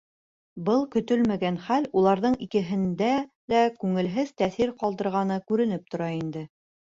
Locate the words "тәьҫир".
4.43-4.73